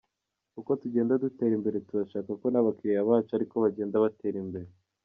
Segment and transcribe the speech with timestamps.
[0.59, 4.69] Uko tugenda dutera imbere, turashaka ko n’abakiliya bacu ariko bagenda batera imbere.